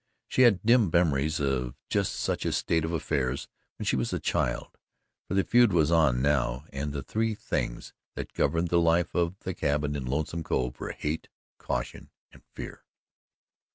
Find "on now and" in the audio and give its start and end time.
5.91-6.91